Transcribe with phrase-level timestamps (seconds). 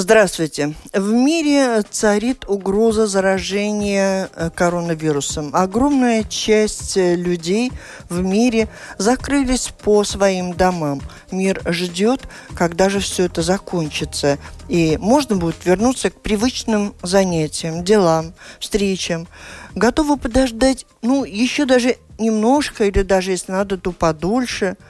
[0.00, 0.76] Здравствуйте.
[0.92, 5.50] В мире царит угроза заражения э, коронавирусом.
[5.52, 7.72] Огромная часть э, людей
[8.08, 11.00] в мире закрылись по своим домам.
[11.32, 14.38] Мир ждет, когда же все это закончится.
[14.68, 19.26] И можно будет вернуться к привычным занятиям, делам, встречам.
[19.74, 24.76] Готовы подождать, ну, еще даже немножко, или даже если надо, то подольше–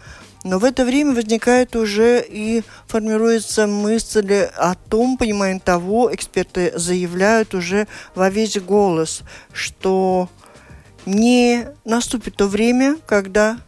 [0.48, 7.55] но в это время возникает уже и формируется мысль о том, понимаем того, эксперты заявляют
[7.55, 10.31] уже во весь голос, что
[11.05, 13.58] не наступит то время, когда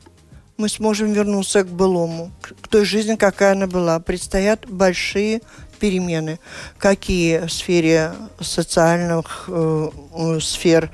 [0.56, 4.00] мы сможем вернуться к былому, к той жизни, какая она была.
[4.00, 5.42] Предстоят большие
[5.80, 6.38] перемены.
[6.78, 10.90] Какие в сфере социальных э, сфер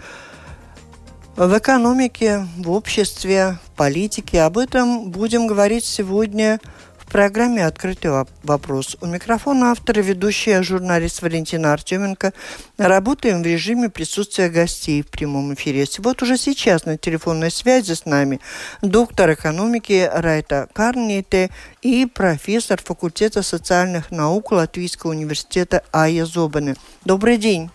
[1.36, 4.40] в экономике, в обществе, в политике.
[4.40, 6.58] Об этом будем говорить сегодня
[6.98, 8.10] в программе «Открытый
[8.42, 8.96] вопрос».
[9.02, 12.32] У микрофона автор и ведущая журналист Валентина Артеменко.
[12.78, 15.84] Работаем в режиме присутствия гостей в прямом эфире.
[15.98, 18.40] Вот уже сейчас на телефонной связи с нами
[18.80, 21.50] доктор экономики Райта Карните
[21.82, 26.76] и профессор факультета социальных наук Латвийского университета Ая Зобаны.
[27.04, 27.68] Добрый день.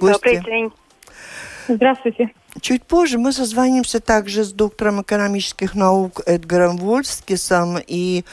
[0.00, 0.36] Гости.
[0.36, 0.72] Добрый день.
[1.68, 2.30] Здравствуйте.
[2.60, 8.24] Чуть позже мы созвонимся также с доктором экономических наук Эдгаром Вольскисом и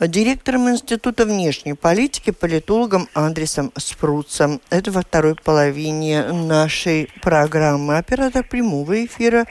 [0.00, 4.60] директором Института внешней политики, политологом Андресом Спруцем.
[4.70, 7.96] Это во второй половине нашей программы.
[7.96, 9.46] Оператор прямого эфира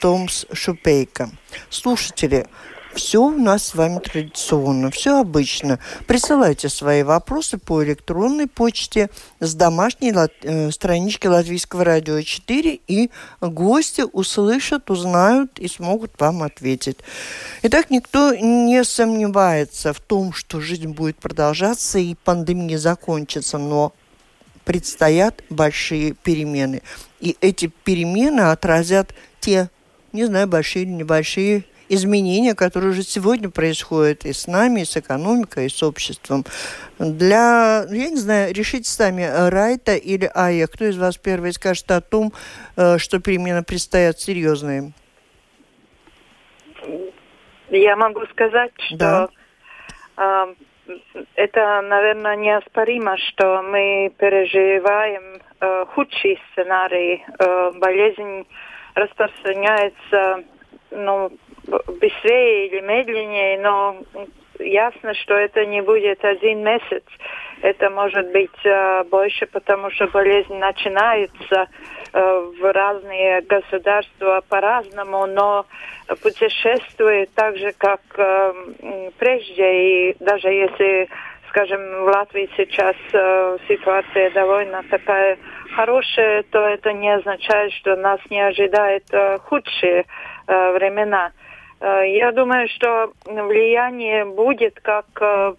[0.00, 1.30] Томс Шупейко.
[1.68, 2.46] Слушатели,
[2.94, 5.78] все у нас с вами традиционно, все обычно.
[6.06, 9.10] Присылайте свои вопросы по электронной почте
[9.40, 13.10] с домашней э, странички Латвийского радио 4, и
[13.40, 16.98] гости услышат, узнают и смогут вам ответить.
[17.62, 23.92] Итак, никто не сомневается в том, что жизнь будет продолжаться и пандемия закончится, но
[24.64, 26.82] предстоят большие перемены.
[27.20, 29.70] И эти перемены отразят те,
[30.12, 31.64] не знаю, большие или небольшие
[31.94, 36.44] изменения, которые уже сегодня происходят и с нами, и с экономикой, и с обществом.
[36.98, 42.00] Для, я не знаю, решите сами, Райта или Ая, кто из вас первый скажет о
[42.00, 42.32] том,
[42.76, 44.92] э, что перемены предстоят серьезные?
[47.68, 49.28] Я могу сказать, что да.
[50.16, 50.54] э,
[51.34, 57.24] это, наверное, неоспоримо, что мы переживаем э, худший сценарий.
[57.38, 58.46] Э, болезнь
[58.94, 60.44] распространяется
[60.92, 61.30] ну,
[61.66, 63.96] быстрее или медленнее, но
[64.58, 67.04] ясно, что это не будет один месяц.
[67.62, 71.68] Это может быть э, больше, потому что болезнь начинается
[72.12, 75.66] э, в разные государства по-разному, но
[76.22, 80.10] путешествует так же, как э, прежде.
[80.10, 81.08] И даже если,
[81.50, 85.38] скажем, в Латвии сейчас э, ситуация довольно такая
[85.76, 90.04] хорошая, то это не означает, что нас не ожидает э, худшие э,
[90.72, 91.32] времена.
[91.82, 95.54] Э, я думаю, что влияние будет, как э,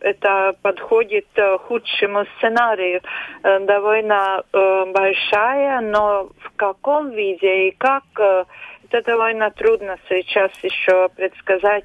[0.00, 3.00] это подходит э, худшему сценарию,
[3.42, 11.84] довольно большая, но в каком виде и как, это довольно трудно сейчас еще предсказать,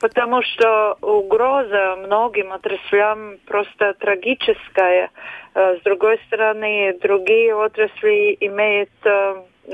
[0.00, 5.10] потому что угроза многим отраслям просто трагическая.
[5.54, 8.90] С другой стороны, другие отрасли имеют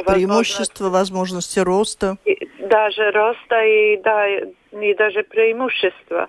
[0.07, 2.17] преимущества, возможности роста.
[2.25, 6.29] И, даже роста и, да, и даже преимущества.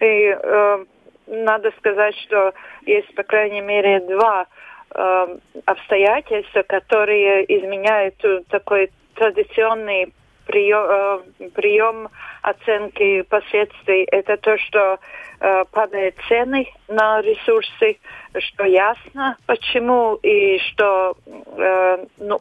[0.00, 0.84] И э,
[1.26, 2.52] надо сказать, что
[2.86, 4.46] есть, по крайней мере, два
[4.94, 8.14] э, обстоятельства, которые изменяют
[8.48, 10.12] такой традиционный
[10.46, 12.08] прием, э, прием
[12.42, 14.04] оценки последствий.
[14.04, 14.98] Это то, что
[15.40, 17.98] э, падают цены на ресурсы,
[18.38, 22.40] что ясно почему, и что э, ну,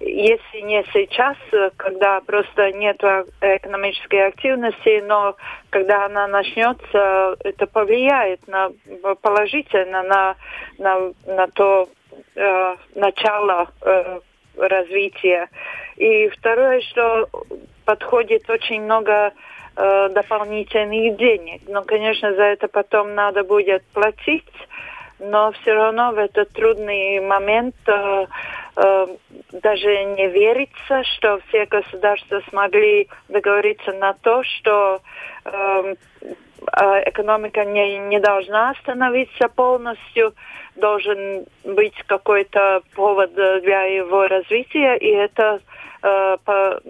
[0.00, 1.36] если не сейчас,
[1.76, 3.02] когда просто нет
[3.40, 5.36] экономической активности, но
[5.70, 8.72] когда она начнется, это повлияет на,
[9.20, 10.36] положительно на,
[10.78, 11.88] на, на то
[12.34, 14.20] э, начало э,
[14.56, 15.48] развития.
[15.96, 17.28] И второе, что
[17.84, 19.32] подходит очень много
[19.76, 21.62] э, дополнительных денег.
[21.68, 24.44] Но, конечно, за это потом надо будет платить
[25.22, 28.26] но все равно в этот трудный момент э,
[28.76, 29.06] э,
[29.52, 35.00] даже не верится, что все государства смогли договориться на то, что
[35.44, 40.34] э, э экономика не, не должна остановиться полностью,
[40.76, 45.60] должен быть какой-то повод для его развития, и это
[46.02, 46.80] э, по,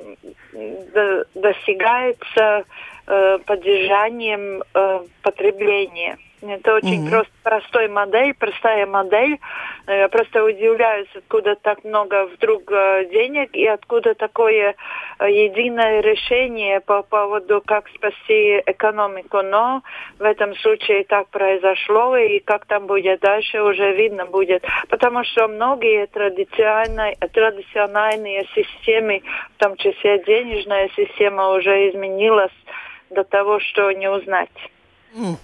[0.94, 2.64] до, достигается
[3.06, 6.17] э, поддержанием э, потребления.
[6.43, 7.11] Это очень mm-hmm.
[7.11, 9.39] просто простой модель, простая модель.
[9.87, 14.75] Э, я просто удивляюсь, откуда так много вдруг э, денег и откуда такое
[15.21, 19.43] э, единое решение по поводу, как спасти экономику.
[19.43, 19.83] Но
[20.19, 24.65] в этом случае так произошло, и как там будет дальше, уже видно будет.
[24.89, 29.23] Потому что многие традиционные, традиционные системы,
[29.55, 32.53] в том числе денежная система, уже изменилась
[33.11, 34.50] до того, что не узнать.
[35.15, 35.37] Mm.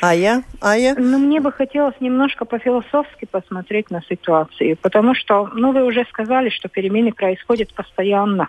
[0.00, 0.42] А я?
[0.60, 0.94] А я?
[0.96, 6.50] Ну, мне бы хотелось немножко по-философски посмотреть на ситуацию, потому что, ну, вы уже сказали,
[6.50, 8.48] что перемены происходят постоянно,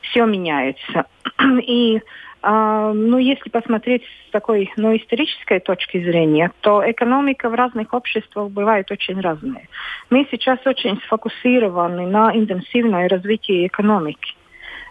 [0.00, 1.06] все меняется.
[1.62, 2.00] И
[2.42, 8.50] а, ну, если посмотреть с такой ну, исторической точки зрения, то экономика в разных обществах
[8.50, 9.68] бывает очень разная.
[10.08, 14.34] Мы сейчас очень сфокусированы на интенсивное развитии экономики.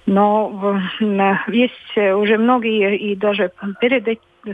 [0.05, 0.79] Но
[1.47, 4.07] есть уже многие, и даже перед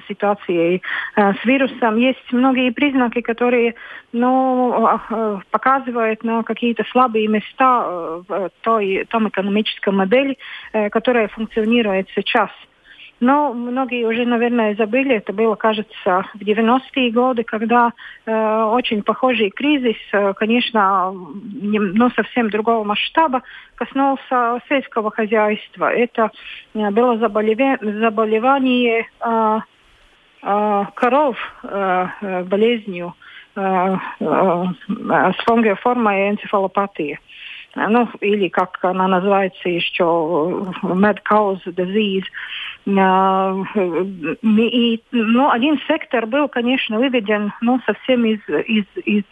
[0.08, 0.82] ситуацией
[1.16, 3.76] э, с вирусом есть многие признаки, которые
[4.12, 10.38] ну, э, показывают на какие-то слабые места э, в той, том экономическом модели,
[10.92, 12.50] которая функционирует сейчас.
[13.22, 17.94] Но многие уже, наверное, забыли, это было, кажется, в 90-е годы, когда
[18.26, 19.96] э, очень похожий кризис,
[20.36, 21.14] конечно,
[21.62, 23.42] не, но совсем другого масштаба,
[23.76, 25.92] коснулся сельского хозяйства.
[25.94, 26.32] Это
[26.74, 29.60] было заболевание, заболевание э,
[30.44, 33.14] коров а, а, болезнью
[33.55, 37.19] с фонгиоформой энцефалопатии.
[37.75, 40.04] Ну, или как она называется еще,
[40.83, 42.25] mad cows disease.
[42.88, 43.56] А,
[44.44, 49.24] и, ну, один сектор был, конечно, выведен ну, совсем из, из, из,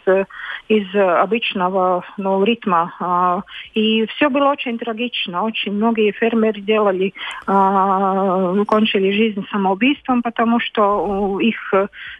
[0.68, 2.94] из обычного ну, ритма.
[3.00, 3.42] А,
[3.74, 5.44] и все было очень трагично.
[5.44, 7.14] Очень многие фермеры делали,
[7.46, 11.74] а, кончили жизнь самоубийством, потому что их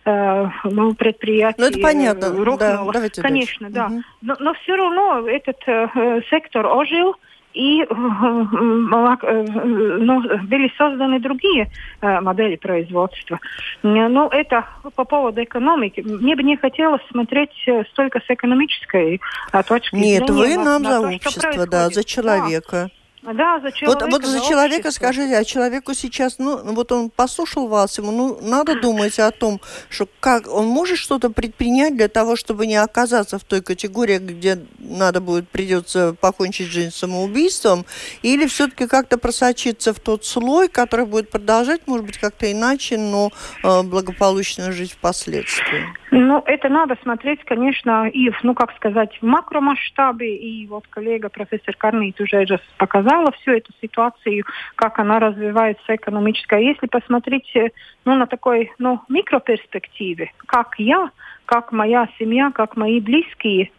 [0.05, 2.45] э, ну, предприятие ну, это понятно.
[2.45, 2.93] рухнуло.
[2.93, 3.75] Да, конечно, дальше.
[3.75, 3.87] да.
[3.87, 4.03] Угу.
[4.23, 7.17] Но, но все равно этот э, сектор ожил
[7.55, 11.71] и э, ну, были созданы другие
[12.01, 13.39] э, модели производства.
[13.83, 14.67] Ну, это
[14.97, 16.01] по поводу экономики.
[16.01, 19.21] Мне бы не хотелось смотреть э, столько с экономической
[19.69, 20.49] точки Нет, зрения.
[20.49, 22.89] Нет, вы нам на за то, общество, да, за человека.
[22.89, 23.04] Да.
[23.33, 24.05] Да, за человека.
[24.05, 25.07] Вот, вот за человека общество.
[25.07, 29.61] скажите, а человеку сейчас, ну, вот он послушал вас, ему, ну, надо думать о том,
[29.89, 34.59] что как он может что-то предпринять для того, чтобы не оказаться в той категории, где
[34.79, 37.87] надо будет, придется покончить жизнь самоубийством,
[38.23, 43.31] или все-таки как-то просочиться в тот слой, который будет продолжать, может быть, как-то иначе, но
[43.63, 45.87] э, благополучно жить впоследствии.
[46.11, 51.75] Ну, это надо смотреть, конечно, и, ну, как сказать, в макромасштабе, и вот коллега профессор
[51.77, 52.47] Карнит уже
[52.79, 54.45] показал, показала всю эту ситуацию,
[54.77, 56.61] как она развивается экономическая.
[56.61, 57.71] Если посмотреть э,
[58.05, 61.11] ну, на такой ну, микроперспективе, как я,
[61.47, 63.71] как моя семья, как мои близкие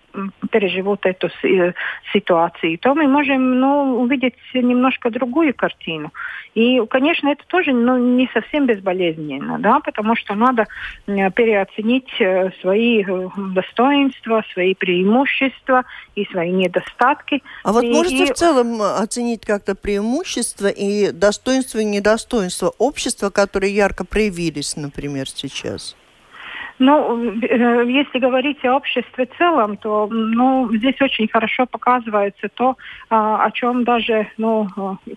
[0.51, 1.73] переживут эту э,
[2.13, 6.11] ситуацию, то мы можем ну, увидеть немножко другую картину.
[6.53, 10.65] И, конечно, это тоже ну, не совсем безболезненно, да, потому что надо
[11.05, 15.83] переоценить э, свои э, достоинства, свои преимущества
[16.15, 17.43] и свои недостатки.
[17.63, 18.25] А вот и, можете и...
[18.25, 25.95] в целом оценить как-то преимущества и достоинства и недостоинства общества, которые ярко проявились, например, сейчас?
[26.77, 32.75] Ну, э, если говорить о обществе в целом, то ну, здесь очень хорошо показывается то,
[33.09, 34.67] а, о чем даже ну,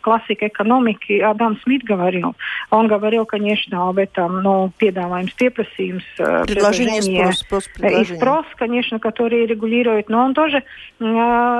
[0.00, 2.36] классик экономики Адам Смит говорил.
[2.70, 6.04] Он говорил, конечно, об этом, но piedāvājums, pieprasījums,
[6.46, 8.14] предложение, спрос, спрос, предложение.
[8.14, 10.08] и спрос, конечно, который регулирует.
[10.08, 10.62] Но он тоже э,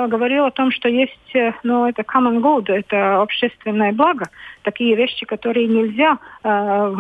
[0.09, 1.19] говорил о том, что есть,
[1.65, 4.29] ну, это common good, это общественное благо,
[4.63, 6.93] такие вещи, которые нельзя э,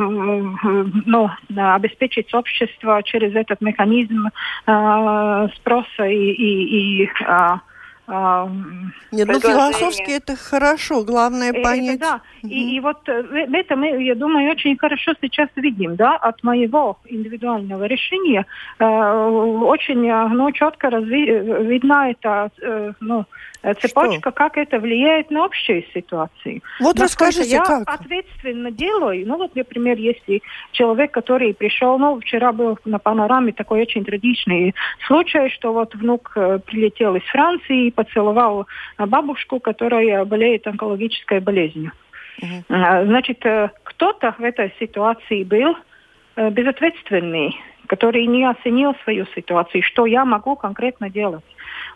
[1.04, 4.28] ну, обеспечить общество через этот механизм
[4.66, 7.60] э, спроса и, и, и а,
[8.08, 11.96] Нет, ну философски это хорошо, главное э, понять.
[11.96, 12.52] Это, да, угу.
[12.52, 16.42] и, и вот э, в этом мы, я думаю, очень хорошо сейчас видим, да, от
[16.42, 18.46] моего индивидуального решения
[18.78, 23.26] э, очень, э, ну, четко разви, видна эта, э, ну,
[23.62, 24.32] цепочка, что?
[24.32, 26.62] как это влияет на общую ситуацию.
[26.80, 27.82] Вот расскажите, я как?
[27.86, 33.82] ответственно делаю, ну, вот, например, если человек, который пришел, ну, вчера был на панораме такой
[33.82, 34.74] очень трагичный
[35.06, 38.66] случай, что вот внук прилетел из Франции, поцеловал
[38.98, 41.90] бабушку, которая болеет онкологической болезнью.
[42.42, 42.64] Угу.
[42.68, 45.74] Значит, э, кто-то в этой ситуации был
[46.36, 47.56] э, безответственный,
[47.88, 51.44] который не оценил свою ситуацию, что я могу конкретно делать.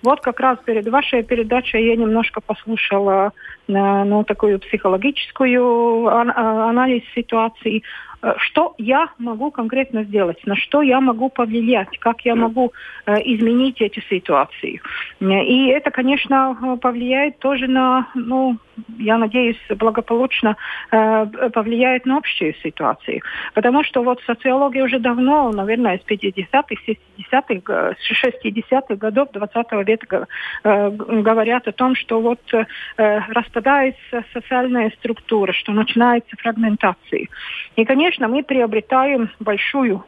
[0.03, 3.33] Вот как раз перед вашей передачей я немножко послушала
[3.69, 7.83] ну, такую психологическую анализ ситуации.
[8.23, 12.73] Э, что я могу конкретно сделать, на что я могу повлиять, как я могу
[13.07, 14.81] э, изменить эти ситуации.
[15.21, 18.59] И это, конечно, повлияет тоже на, ну,
[18.99, 20.57] я надеюсь, благополучно
[20.91, 23.23] э, повлияет на общую ситуацию.
[23.55, 30.27] Потому что вот социология уже давно, наверное, с 50-х, 60-х, 60-х годов 20 века
[30.65, 32.65] э, говорят о том, что вот э,
[32.97, 37.27] распадается социальная структура, что начинается фрагментация.
[37.77, 40.05] И, конечно, мы приобретаем большую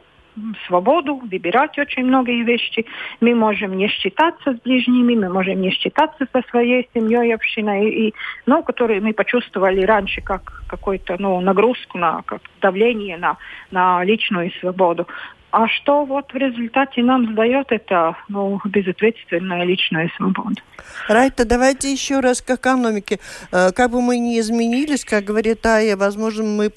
[0.67, 2.85] свободу выбирать очень многие вещи.
[3.21, 8.13] Мы можем не считаться с ближними, мы можем не считаться со своей семьей, общиной, и,
[8.45, 13.37] ну, которые мы почувствовали раньше как какую-то ну, нагрузку, на как давление на,
[13.71, 15.07] на личную свободу.
[15.51, 20.61] А что вот в результате нам сдает это ну, безответственная личная свобода?
[21.07, 23.19] Райта, давайте еще раз к экономике.
[23.53, 26.71] Э, как бы мы ни изменились, как говорит Ая, возможно, мы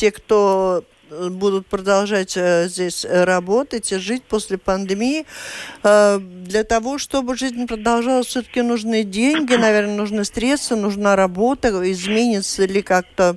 [0.00, 5.26] те, кто будут продолжать э, здесь работать и жить после пандемии.
[5.82, 11.68] Э, для того, чтобы жизнь продолжалась, все-таки нужны деньги, наверное, нужны средства, нужна работа.
[11.92, 13.36] Изменится ли как-то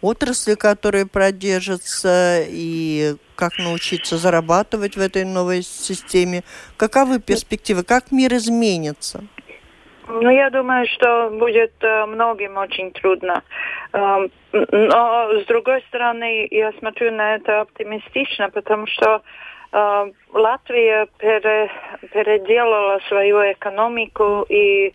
[0.00, 6.44] отрасли, которые продержатся, и как научиться зарабатывать в этой новой системе?
[6.78, 7.82] Каковы перспективы?
[7.82, 9.24] Как мир изменится?
[10.12, 13.42] Ну, я думаю, что будет э, многим очень трудно.
[13.92, 19.22] Э, но, с другой стороны, я смотрю на это оптимистично, потому что
[19.72, 21.70] э, Латвия пере,
[22.12, 24.92] переделала свою экономику, и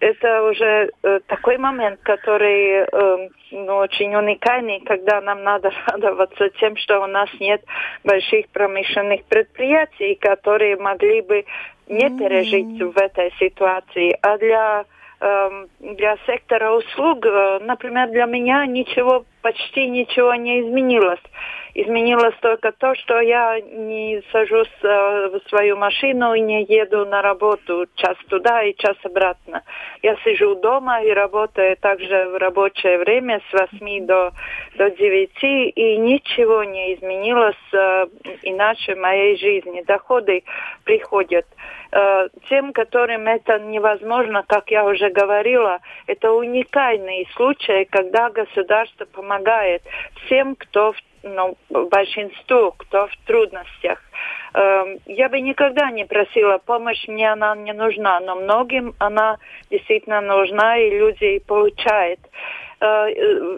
[0.00, 6.76] это уже э, такой момент, который э, ну, очень уникальный, когда нам надо радоваться тем,
[6.76, 7.62] что у нас нет
[8.04, 11.44] больших промышленных предприятий, которые могли бы
[11.88, 14.16] не пережить в этой ситуации.
[14.22, 14.84] А для
[15.20, 21.20] эм, для сектора услуг, э, например, для меня ничего, почти ничего не изменилось.
[21.74, 27.22] Изменилось только то, что я не сажусь э, в свою машину и не еду на
[27.22, 29.62] работу час туда и час обратно.
[30.02, 34.32] Я сижу дома и работаю также в рабочее время с 8 до,
[34.76, 35.30] до 9,
[35.76, 38.06] и ничего не изменилось э,
[38.42, 39.82] иначе в моей жизни.
[39.86, 40.42] Доходы
[40.84, 41.46] приходят.
[41.92, 49.29] Э, тем, которым это невозможно, как я уже говорила, это уникальный случай, когда государство помогает
[50.24, 53.98] всем, кто в ну, большинству, кто в трудностях.
[54.54, 59.38] Эм, я бы никогда не просила помощь, мне она не нужна, но многим она
[59.70, 62.20] действительно нужна, и люди получают.
[62.80, 63.08] Э,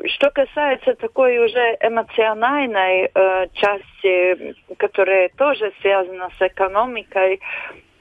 [0.06, 7.40] что касается такой уже эмоциональной э, части, которая тоже связана с экономикой,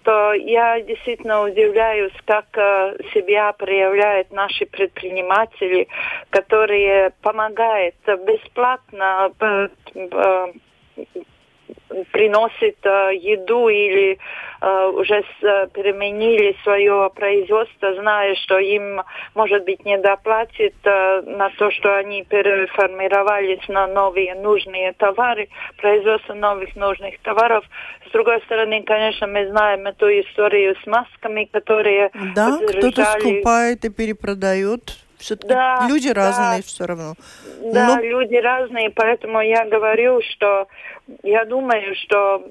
[0.03, 5.87] то я действительно удивляюсь, как э, себя проявляют наши предприниматели,
[6.29, 10.47] которые помогают бесплатно э, э,
[12.11, 14.17] приносит э, еду или
[14.61, 19.01] э, уже с, э, переменили свое производство, зная, что им,
[19.35, 26.33] может быть, не доплатит э, на то, что они переформировались на новые нужные товары, производство
[26.33, 27.65] новых нужных товаров.
[28.07, 32.11] С другой стороны, конечно, мы знаем эту историю с масками, которые...
[32.35, 37.13] Да, кто-то скупает и перепродает все-таки да, люди да, разные все равно.
[37.73, 38.01] Да, Но...
[38.01, 40.67] люди разные, поэтому я говорю, что
[41.23, 42.43] я думаю, что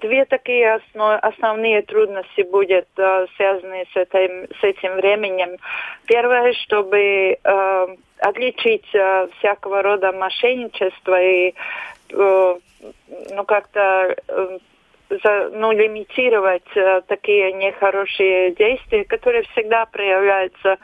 [0.00, 5.56] две такие основ, основные трудности будут э, связаны с этим, с этим временем.
[6.06, 7.86] Первое, чтобы э,
[8.18, 11.54] отличить э, всякого рода мошенничество и
[12.12, 12.54] э,
[13.30, 14.58] ну как-то э,
[15.10, 20.76] за, ну, лимитировать э, такие нехорошие действия, которые всегда проявляются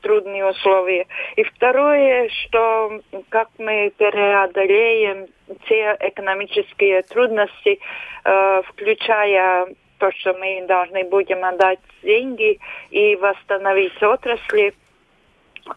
[0.00, 1.06] трудные условия.
[1.36, 5.26] И второе, что как мы преодолеем
[5.68, 7.78] те экономические трудности,
[8.24, 14.74] э, включая то, что мы должны будем отдать деньги и восстановить отрасли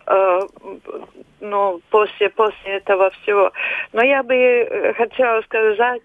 [0.07, 0.39] э,
[1.39, 3.51] ну, после, после этого всего.
[3.93, 6.03] Но я бы хотела сказать,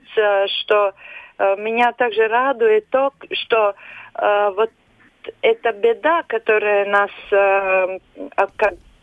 [0.61, 0.95] что
[1.59, 3.75] меня также радует то, что
[4.15, 4.71] вот
[5.43, 7.11] эта беда, которая нас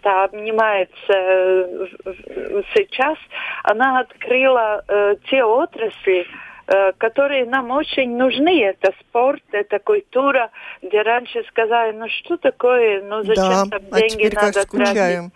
[0.03, 1.87] это обнимается э,
[2.75, 3.17] сейчас,
[3.63, 6.25] она открыла э, те отрасли,
[6.67, 8.63] э, которые нам очень нужны.
[8.63, 10.49] Это спорт, это культура,
[10.81, 15.33] где раньше сказали, ну что такое, ну зачем да, там а деньги а надо тратить.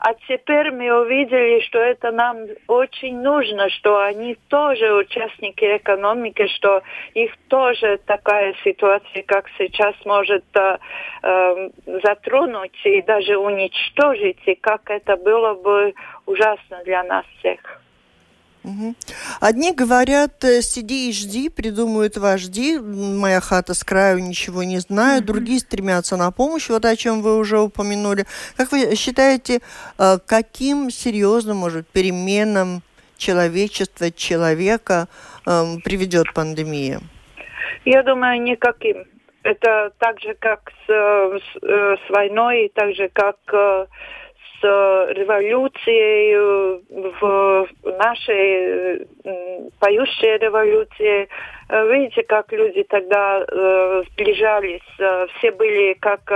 [0.00, 2.36] А теперь мы увидели, что это нам
[2.68, 6.82] очень нужно, что они тоже участники экономики, что
[7.14, 10.78] их тоже такая ситуация, как сейчас, может э,
[11.22, 11.70] э,
[12.04, 15.94] затронуть и даже уничтожить, и как это было бы
[16.26, 17.58] ужасно для нас всех.
[18.64, 18.94] Угу.
[19.40, 25.20] Одни говорят, э, сиди и жди, придумают вожди, моя хата с краю, ничего не знаю.
[25.20, 25.26] Угу.
[25.26, 28.26] Другие стремятся на помощь, вот о чем вы уже упомянули.
[28.56, 29.60] Как вы считаете,
[29.98, 32.82] э, каким серьезным, может, переменам
[33.16, 35.08] человечества, человека
[35.46, 37.00] эм, приведет пандемия?
[37.84, 39.04] Я думаю, никаким.
[39.42, 41.60] Это так же, как с, э, с,
[42.06, 43.86] с войной, так же, как э,
[44.62, 46.78] революцией э,
[47.20, 49.06] в нашей
[49.80, 51.28] поющей революции.
[51.68, 53.44] Э, видите, как люди тогда
[54.12, 54.82] сближались.
[55.38, 56.30] Все были как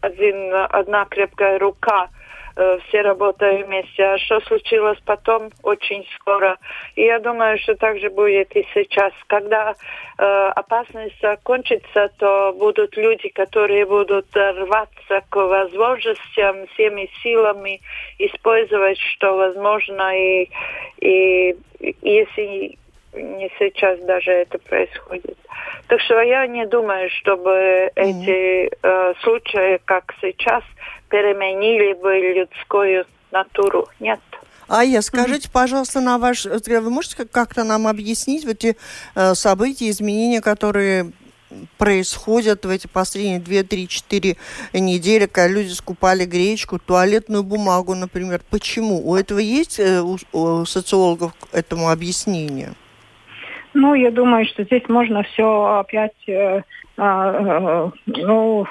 [0.00, 2.19] один, одна крепкая рука– Э,
[2.54, 4.02] все работаем вместе.
[4.02, 6.58] А что случилось потом, очень скоро.
[6.96, 9.12] И я думаю, что так же будет и сейчас.
[9.26, 9.74] Когда
[10.18, 10.24] э,
[10.56, 17.80] опасность закончится, то будут люди, которые будут рваться к возможностям всеми силами,
[18.18, 20.16] использовать, что возможно.
[20.16, 20.50] И,
[21.00, 21.56] и
[22.02, 22.78] если
[23.12, 25.36] не сейчас даже это происходит.
[25.88, 27.92] Так что я не думаю, чтобы mm-hmm.
[27.96, 30.62] эти э, случаи, как сейчас,
[31.08, 33.88] переменили бы людскую натуру.
[33.98, 34.20] Нет.
[34.68, 35.52] А я скажите, mm-hmm.
[35.52, 38.76] пожалуйста, на ваш вы можете как-то нам объяснить вот эти
[39.16, 41.12] э, события, изменения, которые
[41.78, 44.36] происходят в эти последние 2, 3, 4
[44.74, 48.40] недели, когда люди скупали гречку, туалетную бумагу, например.
[48.50, 49.04] Почему?
[49.04, 52.74] У этого есть э, у, у социологов этому объяснение?
[53.74, 56.62] Ну, я думаю, что здесь можно все опять, э,
[56.96, 58.66] э, ну,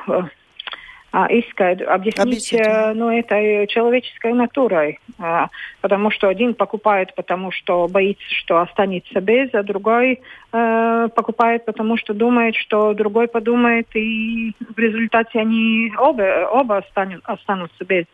[1.12, 5.00] а, искать, объяснить э, ну, этой человеческой натурой.
[5.18, 5.50] А,
[5.82, 10.22] потому что один покупает, потому что боится, что останется без, а другой
[10.52, 17.22] э, покупает, потому что думает, что другой подумает, и в результате они оба, оба останут,
[17.24, 18.06] останутся без.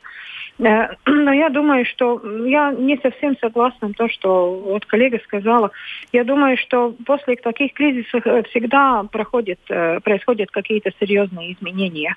[0.60, 5.72] Э, но я думаю, что я не совсем согласна с том, что вот коллега сказала.
[6.12, 12.16] Я думаю, что после таких кризисов э, всегда проходит, э, происходят какие-то серьезные изменения.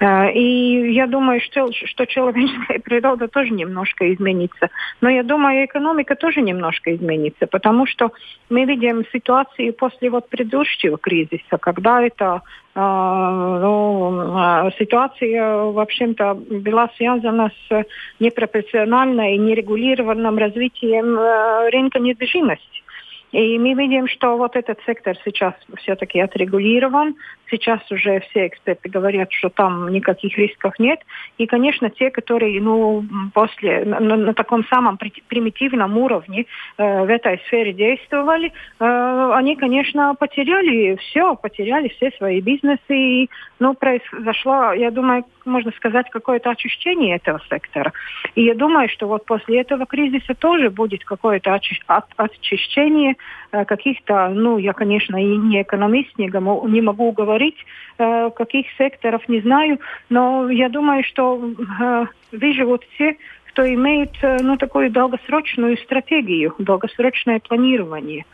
[0.00, 4.70] И я думаю, что, что человеческая природа тоже немножко изменится.
[5.00, 8.12] Но я думаю, экономика тоже немножко изменится, потому что
[8.50, 12.42] мы видим ситуацию после вот предыдущего кризиса, когда это
[12.76, 17.84] ну, а, ситуация, в общем-то, была связана с
[18.18, 22.83] непропорциональным и нерегулированным развитием э, рынка недвижимости.
[23.34, 27.16] И мы видим, что вот этот сектор сейчас все-таки отрегулирован.
[27.50, 31.00] Сейчас уже все эксперты говорят, что там никаких рисков нет.
[31.36, 36.46] И, конечно, те, которые ну, после, на, на таком самом примитивном уровне
[36.78, 42.80] э, в этой сфере действовали, э, они, конечно, потеряли все, потеряли все свои бизнесы.
[42.88, 47.92] И, ну, произошло, я думаю, можно сказать, какое-то очищение этого сектора.
[48.36, 51.58] И я думаю, что вот после этого кризиса тоже будет какое-то
[52.16, 53.16] очищение
[53.64, 57.56] каких-то, ну, я, конечно, и не экономист, не, не могу говорить,
[57.98, 59.78] э, каких секторов не знаю,
[60.10, 64.10] но я думаю, что э, выживут все, кто имеет,
[64.40, 68.24] ну, такую долгосрочную стратегию, долгосрочное планирование.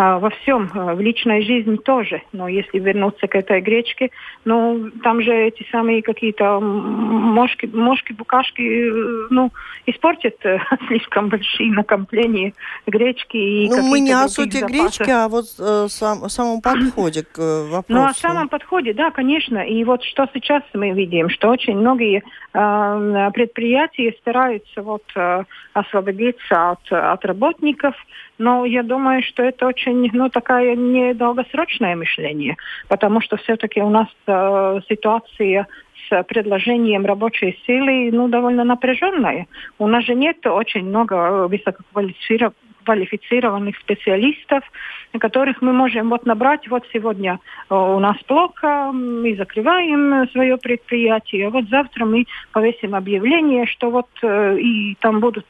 [0.00, 2.22] А, во всем, а, в личной жизни тоже.
[2.32, 4.10] Но если вернуться к этой гречке,
[4.44, 9.50] ну, там же эти самые какие-то мошки, мошки, букашки, э, ну,
[9.86, 12.52] испортят э, слишком большие накопления
[12.86, 13.36] гречки.
[13.36, 14.70] И ну, мы не о сути запасов.
[14.70, 17.84] гречки, а вот э, сам, самом подходе к вопросу.
[17.98, 19.58] Ну, о самом подходе, да, конечно.
[19.58, 22.22] И вот что сейчас мы видим, что очень многие
[22.54, 27.96] э, предприятия стараются вот э, освободиться от, от работников,
[28.38, 32.56] но я думаю, что это очень, ну, такая недолгосрочное мышление,
[32.88, 35.66] потому что все-таки у нас э, ситуация
[36.08, 39.46] с предложением рабочей силы, ну, довольно напряженная.
[39.78, 44.64] У нас же нет очень много высококвалифицированных квалифицированных специалистов,
[45.20, 46.66] которых мы можем вот набрать.
[46.68, 51.50] Вот сегодня у нас плохо, мы закрываем свое предприятие.
[51.50, 55.46] Вот завтра мы повесим объявление, что вот и там будут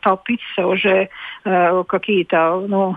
[0.00, 1.10] толпиться уже
[1.44, 2.96] какие-то, ну,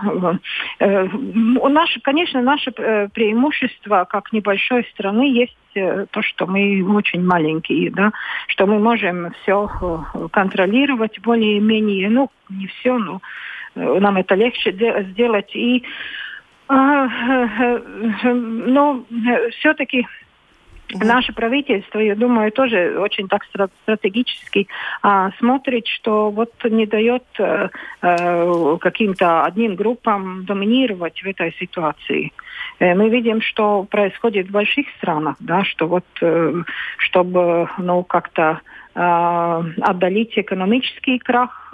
[1.69, 8.12] наше, конечно, наше преимущество как небольшой страны есть Э, то, что мы очень маленькие, да,
[8.47, 13.21] что мы можем все э, контролировать более-менее, ну, не все, но
[13.75, 14.71] э, нам это легче
[15.12, 15.55] сделать.
[15.55, 15.84] И
[16.67, 17.07] а,
[18.34, 19.03] но
[19.60, 20.07] все-таки
[20.99, 23.43] Наше правительство, я думаю, тоже очень так
[23.84, 24.67] стратегически
[25.01, 27.69] а, смотрит, что вот не дает а,
[28.77, 32.32] каким-то одним группам доминировать в этой ситуации.
[32.80, 36.06] Мы видим, что происходит в больших странах, да, что вот
[36.97, 38.62] чтобы ну как-то
[38.93, 41.73] отдалить экономический крах,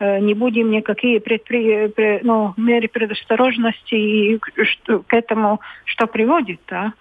[0.00, 1.92] не будем никакие предпри...
[2.22, 6.92] ну, меры предосторожности и к этому что приводит, да?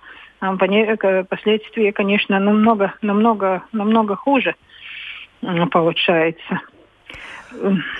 [1.29, 4.55] Последствия, конечно, намного, намного, намного хуже
[5.71, 6.61] получается.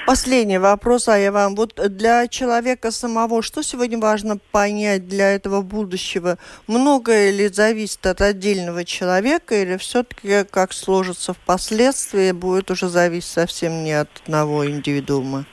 [0.08, 1.56] Последний вопрос, а я вам.
[1.56, 6.40] Вот для человека самого, что сегодня важно понять для этого будущего?
[6.68, 13.84] Многое ли зависит от отдельного человека, или все-таки как сложится впоследствии, будет уже зависеть совсем
[13.84, 15.46] не от одного индивидуума?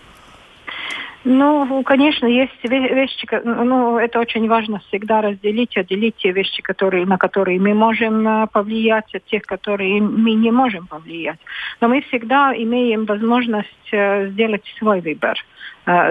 [1.25, 7.19] Ну, конечно, есть вещи, ну, это очень важно всегда разделить, отделить те вещи, которые, на
[7.19, 11.39] которые мы можем э, повлиять, от тех, которые мы не можем повлиять.
[11.81, 15.60] Но мы всегда имеем возможность э, сделать свой выбор э,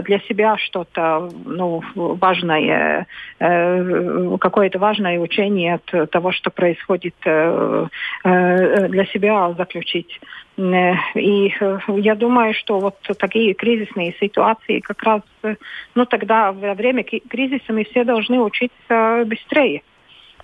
[0.03, 3.07] для себя что-то ну, важное,
[3.39, 10.19] какое-то важное учение от того, что происходит для себя заключить.
[10.59, 15.55] Э, и э, я думаю, что вот такие кризисные ситуации как раз, э,
[15.95, 19.81] ну тогда во время кризиса мы все должны учиться быстрее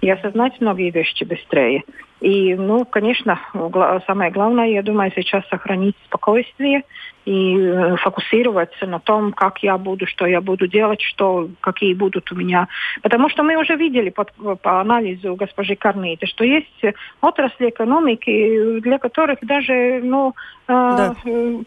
[0.06, 1.84] и осознать многие вещи быстрее.
[2.22, 3.40] И, ну, конечно,
[4.06, 6.84] самое главное, я думаю, сейчас сохранить спокойствие
[7.26, 12.32] и э, фокусироваться на том, как я буду, что я буду делать, что, какие будут
[12.32, 12.68] у меня.
[13.02, 16.82] Потому что мы уже видели по, по анализу госпожи Карниты, что есть
[17.22, 20.36] отрасли экономики, для которых даже ну,
[20.68, 21.16] э, да.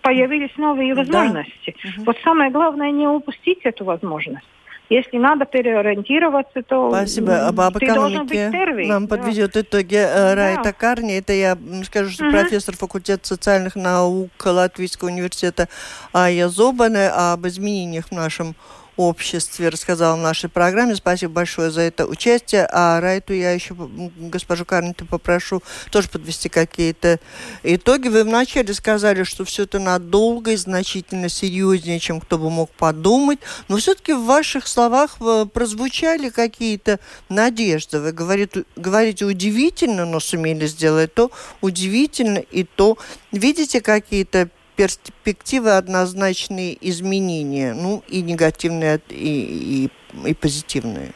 [0.01, 1.75] появились новые возможности.
[1.83, 2.03] Да.
[2.07, 4.47] Вот самое главное не упустить эту возможность.
[4.91, 7.47] Если надо переориентироваться, то Спасибо.
[7.47, 8.87] Об, об ты должен быть первый.
[8.87, 9.17] Нам да.
[9.17, 10.73] подведет итоги э, Райта да.
[10.73, 11.19] Карни.
[11.19, 12.33] Это я скажу, что угу.
[12.33, 15.69] профессор факультета социальных наук Латвийского университета
[16.15, 18.55] Ая Зобана об изменениях в нашем
[18.99, 20.97] обществе рассказал в нашей программе.
[20.97, 22.69] Спасибо большое за это участие.
[22.71, 27.21] А Райту я еще, госпожу Карниту, попрошу тоже подвести какие-то
[27.63, 28.09] итоги.
[28.09, 33.39] Вы вначале сказали, что все это надолго и значительно серьезнее, чем кто бы мог подумать.
[33.69, 38.01] Но все-таки в ваших словах э, прозвучали какие-то надежды.
[38.01, 41.31] Вы говорите, говорите удивительно, но сумели сделать то,
[41.61, 42.99] удивительно и то.
[43.31, 49.89] Видите какие-то перспективы однозначные изменения, ну и негативные, и,
[50.25, 51.11] и, и позитивные.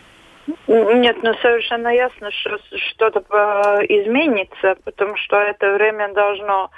[0.67, 2.59] Нет, ну совершенно ясно, что
[2.91, 6.71] что-то э, изменится, потому что это время должно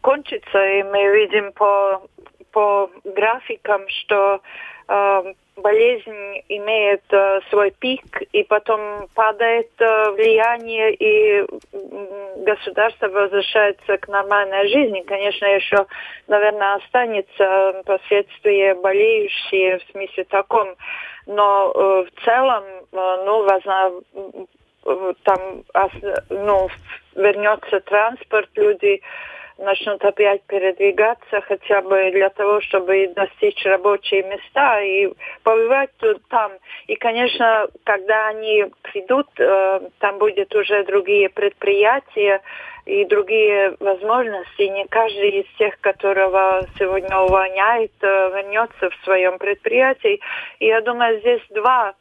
[0.00, 2.02] кончиться, и мы видим по,
[2.50, 4.40] по графикам, что
[4.88, 11.46] э, болезнь имеет э, свой пик, и потом падает э, влияние, и
[12.44, 15.02] государство возвращается к нормальной жизни.
[15.02, 15.86] Конечно, еще,
[16.26, 20.74] наверное, останется последствия болеющие в смысле таком,
[21.26, 24.00] но э, в целом, э, ну, возможно,
[24.84, 25.62] э, там,
[26.30, 26.68] ну,
[27.14, 29.02] вернется транспорт, люди
[29.62, 36.52] начнут опять передвигаться хотя бы для того, чтобы достичь рабочие места и побывать тут, там.
[36.86, 42.42] И, конечно, когда они придут, э, там будет уже другие предприятия
[42.84, 44.62] и другие возможности.
[44.62, 50.20] Не каждый из тех, которого сегодня увольняет, э, вернется в своем предприятии.
[50.58, 51.94] И я думаю, здесь два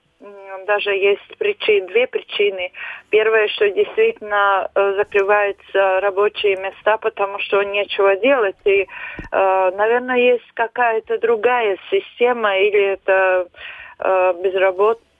[0.65, 2.71] даже есть причины, две причины.
[3.09, 8.55] Первое, что действительно э, закрываются рабочие места, потому что нечего делать.
[8.65, 8.87] И,
[9.31, 13.47] э, наверное, есть какая-то другая система, или это
[13.99, 15.10] э, безработные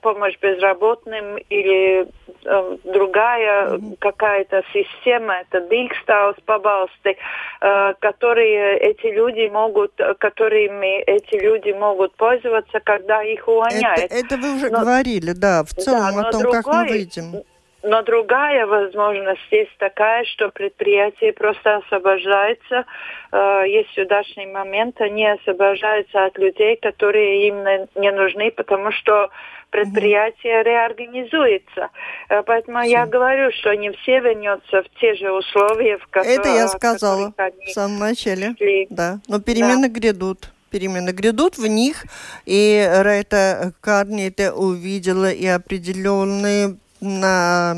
[0.00, 2.06] помощь безработным или
[2.44, 7.16] э, другая какая-то система, это Дикстаус побалсты,
[7.60, 14.10] э, которые эти люди могут, которыми эти люди могут пользоваться, когда их увольняют.
[14.10, 16.88] Это, это вы уже но, говорили, да, в целом да, о том, другой, как мы
[16.88, 17.42] выйдем.
[17.86, 22.84] Но другая возможность есть такая, что предприятие просто освобождается.
[23.32, 29.30] Э, есть удачный момент, они освобождаются от людей, которые им не нужны, потому что
[29.70, 31.90] предприятие реорганизуется.
[32.28, 32.90] Э, поэтому все.
[32.90, 36.38] я говорю, что не все вернутся в те же условия, в которых...
[36.38, 38.54] Это я сказала в самом начале.
[38.58, 38.88] Шли.
[38.90, 40.00] Да, но перемены да.
[40.00, 42.04] грядут перемены грядут в них,
[42.44, 47.74] и Райта Карни увидела и определенные на,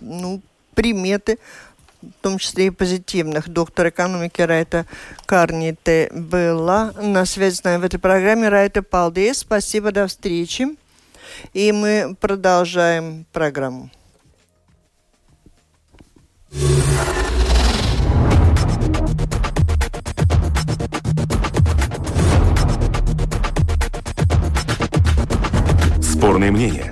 [0.00, 0.40] ну,
[0.74, 1.38] приметы,
[2.02, 3.48] в том числе и позитивных.
[3.48, 4.86] Доктор экономики Райта
[5.26, 8.48] Карните была на связи с нами в этой программе.
[8.48, 10.66] Райта Палдес, спасибо, до встречи.
[11.52, 13.90] И мы продолжаем программу.
[26.02, 26.91] Спорные мнения.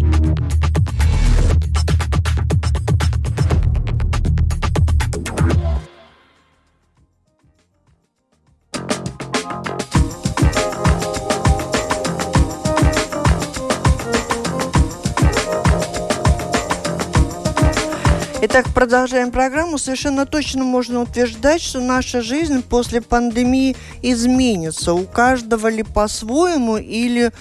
[18.61, 19.79] Итак, продолжаем программу.
[19.79, 24.93] Совершенно точно можно утверждать, что наша жизнь после пандемии изменится.
[24.93, 27.31] У каждого ли по-своему или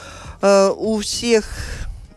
[0.42, 1.44] Э, у всех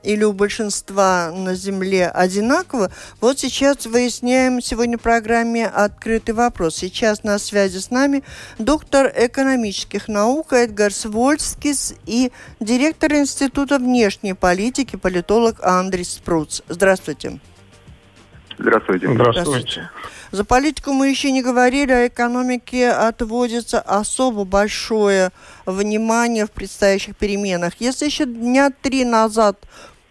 [0.01, 2.91] или у большинства на Земле одинаково.
[3.21, 6.75] Вот сейчас выясняем сегодня в программе «Открытый вопрос».
[6.75, 8.21] Сейчас на связи с нами
[8.59, 16.61] доктор экономических наук Эдгарс Вольскис и директор Института внешней политики, политолог Андрей Спруц.
[16.67, 17.39] Здравствуйте.
[18.63, 19.13] Здравствуйте.
[19.13, 19.89] Здравствуйте.
[20.31, 25.31] За политику мы еще не говорили, а экономике отводится особо большое
[25.65, 27.73] внимание в предстоящих переменах.
[27.79, 29.57] Если еще дня три назад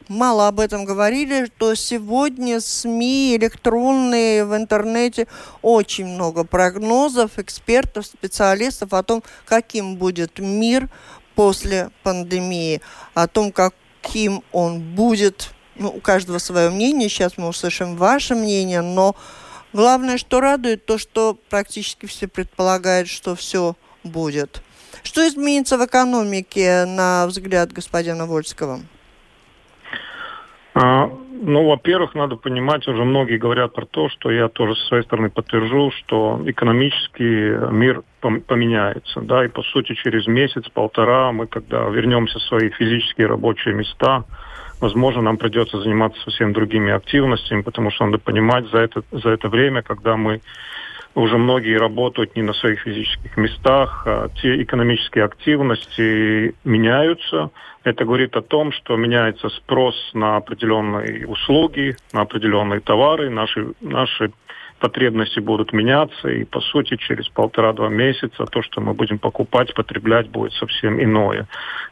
[0.08, 5.28] мало об этом говорили, то сегодня СМИ электронные в интернете
[5.62, 10.90] очень много прогнозов, экспертов, специалистов о том, каким будет мир
[11.34, 12.82] после пандемии,
[13.14, 15.52] о том, каким он будет.
[15.82, 19.14] Ну, у каждого свое мнение, сейчас мы услышим ваше мнение, но
[19.72, 24.62] Главное, что радует, то, что практически все предполагают, что все будет.
[25.02, 28.80] Что изменится в экономике, на взгляд господина Вольского?
[30.74, 35.04] А, ну, во-первых, надо понимать, уже многие говорят про то, что я тоже со своей
[35.04, 42.38] стороны подтвержу, что экономический мир поменяется, да, и по сути через месяц-полтора мы, когда вернемся
[42.38, 44.24] в свои физические рабочие места,
[44.82, 49.48] возможно, нам придется заниматься совсем другими активностями, потому что надо понимать за это, за это
[49.48, 50.40] время, когда мы
[51.14, 57.50] уже многие работают не на своих физических местах, а те экономические активности меняются.
[57.84, 63.30] Это говорит о том, что меняется спрос на определенные услуги, на определенные товары.
[63.30, 64.32] Наши, наши
[64.82, 70.28] потребности будут меняться, и, по сути, через полтора-два месяца то, что мы будем покупать, потреблять,
[70.28, 71.46] будет совсем иное.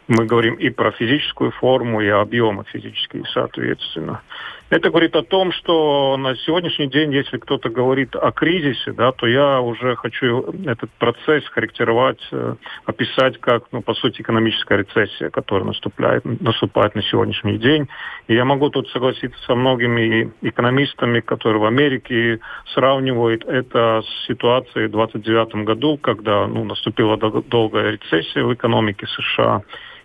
[0.09, 4.23] Мы говорим и про физическую форму, и объемы физические, соответственно.
[4.71, 9.27] Это говорит о том, что на сегодняшний день, если кто-то говорит о кризисе, да, то
[9.27, 12.55] я уже хочу этот процесс характеризовать, э,
[12.85, 17.89] описать как, ну, по сути, экономическая рецессия, которая наступает, наступает на сегодняшний день.
[18.29, 22.39] И я могу тут согласиться со многими экономистами, которые в Америке
[22.73, 29.63] сравнивают это с ситуацией в 29 году, когда ну, наступила долгая рецессия в экономике США.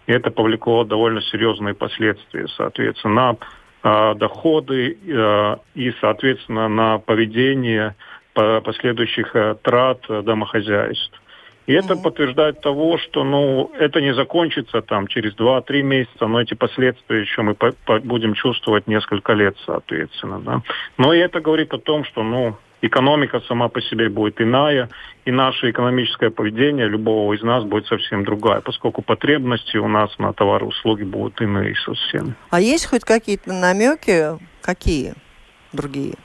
[0.08, 3.38] И это повлекло довольно серьезные последствия, соответственно, Э,
[3.86, 7.96] доходы э, и, соответственно, на поведение
[8.34, 11.22] последующих э, трат домохозяйств.
[11.68, 12.04] И это mm-hmm.
[12.04, 17.42] подтверждает того, что ну, это не закончится там через 2-3 месяца, но эти последствия еще
[17.42, 20.40] мы по- по- будем чувствовать несколько лет, соответственно.
[20.42, 20.62] Да.
[20.98, 24.90] Но и это говорит о том, что ну, экономика сама по себе будет иная,
[25.26, 30.34] и наше экономическое поведение любого из нас будет совсем другое, поскольку потребности у нас на
[30.34, 32.36] товары и услуги будут иные совсем.
[32.50, 34.38] А есть хоть какие-то намеки?
[34.62, 35.14] Какие
[35.74, 36.16] другие?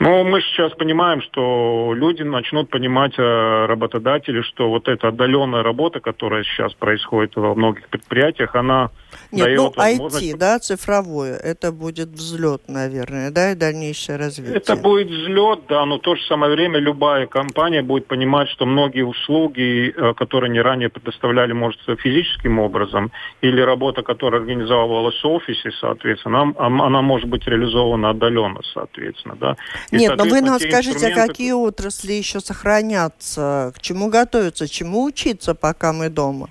[0.00, 6.00] Ну, мы сейчас понимаем, что люди начнут понимать, э, работодатели, что вот эта отдаленная работа,
[6.00, 8.90] которая сейчас происходит во многих предприятиях, она
[9.30, 10.34] Нет, дает ну, возможность...
[10.34, 14.56] IT, да, цифровое, это будет взлет, наверное, да, и дальнейшее развитие.
[14.56, 18.66] Это будет взлет, да, но в то же самое время любая компания будет понимать, что
[18.66, 25.28] многие услуги, э, которые они ранее предоставляли, может, физическим образом, или работа, которая организовывалась в
[25.28, 29.56] офисе, соответственно, она, она может быть реализована отдаленно, соответственно, да.
[29.90, 35.04] И, Нет, но вы нам скажите, а какие отрасли еще сохранятся, к чему готовиться, чему
[35.04, 36.48] учиться, пока мы дома?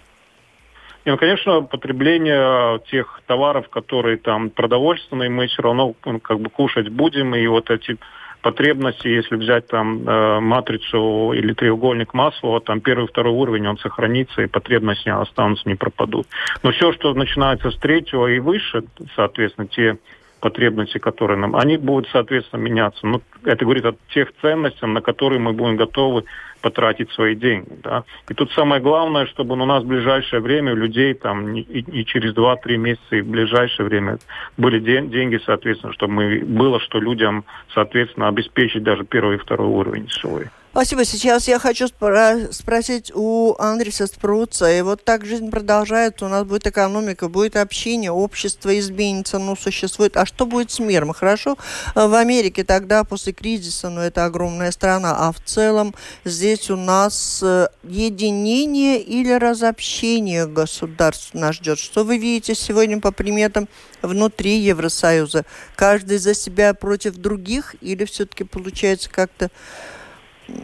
[1.06, 6.50] И, ну, конечно, потребление тех товаров, которые там продовольственные, мы все равно ну, как бы
[6.50, 7.98] кушать будем, и вот эти
[8.42, 14.42] потребности, если взять там э, матрицу или треугольник Маслова, там первый, второй уровень, он сохранится,
[14.42, 16.28] и потребности останутся, не пропадут.
[16.62, 18.84] Но все, что начинается с третьего и выше,
[19.16, 19.98] соответственно, те
[20.44, 23.08] потребности, которые нам, они будут, соответственно, меняться.
[23.08, 26.26] Ну, это говорит о тех ценностях, на которые мы будем готовы
[26.62, 27.70] потратить свои деньги.
[27.82, 28.04] Да?
[28.30, 32.06] И тут самое главное, чтобы у нас в ближайшее время у людей там и, и
[32.06, 34.18] через 2-3 месяца и в ближайшее время
[34.58, 39.68] были ден- деньги, соответственно, чтобы мы, было что людям, соответственно, обеспечить даже первый и второй
[39.68, 40.48] уровень свой.
[40.74, 41.06] Спасибо.
[41.06, 44.72] Сейчас я хочу спро- спросить у Андреса Спруца.
[44.72, 50.18] И вот так жизнь продолжается, у нас будет экономика, будет общение, общество изменится, ну, существует.
[50.18, 51.14] А что будет с миром?
[51.14, 51.60] Хорошо,
[51.94, 55.94] в Америке тогда после кризиса, ну, это огромная страна, а в целом
[56.26, 61.78] здесь у нас э, единение или разобщение государств нас ждет.
[61.78, 63.70] Что вы видите сегодня по приметам
[64.02, 65.46] внутри Евросоюза?
[65.76, 69.52] Каждый за себя против других или все-таки получается как-то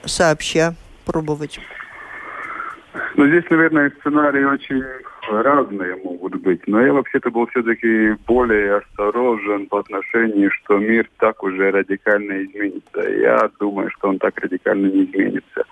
[0.06, 1.60] сообща пробовать?
[3.16, 4.84] Ну, здесь, наверное, сценарии очень
[5.30, 6.68] разные могут быть.
[6.68, 13.02] Но я вообще-то был все-таки более осторожен по отношению, что мир так уже радикально изменится.
[13.02, 15.66] Я думаю, что он так радикально не изменится.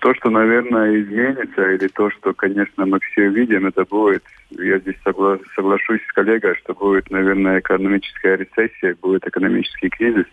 [0.00, 4.96] То, что, наверное, изменится, или то, что, конечно, мы все видим, это будет, я здесь
[5.04, 10.26] согла соглашусь с коллегой, что будет, наверное, экономическая рецессия, будет экономический кризис.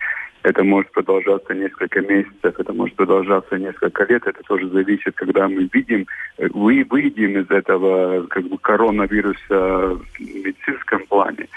[0.44, 4.26] Это может продолжаться несколько месяцев, это может продолжаться несколько лет.
[4.26, 11.06] Это тоже зависит, когда мы видим, вы выйдем из этого как бы коронавируса в медицинском
[11.08, 11.48] плане.